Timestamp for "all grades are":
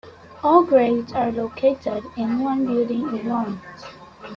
0.43-1.31